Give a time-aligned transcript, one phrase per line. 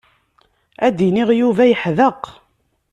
[0.87, 2.21] Ad d-iniɣ Yuba yeḥdeq.